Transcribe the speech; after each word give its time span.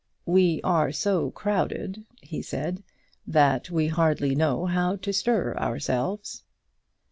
"We 0.25 0.61
are 0.63 0.91
so 0.91 1.29
crowded," 1.29 2.03
he 2.23 2.41
said, 2.41 2.81
"that 3.27 3.69
we 3.69 3.85
hardly 3.85 4.33
know 4.33 4.65
how 4.65 4.95
to 4.95 5.13
stir 5.13 5.55
ourselves." 5.57 6.43